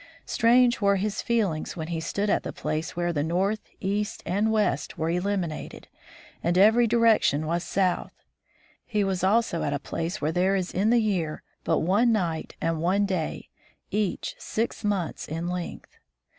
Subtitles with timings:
[0.25, 4.97] Strange were his feelings when he stood at the place where north, east, and west
[4.97, 5.87] were eliminated,
[6.41, 8.15] and every direction was south.
[8.83, 12.55] He was also at a place where there is in the year but one night
[12.59, 13.49] and one day,
[13.91, 15.95] each six months in length.